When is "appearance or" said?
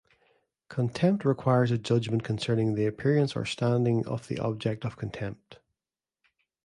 2.87-3.45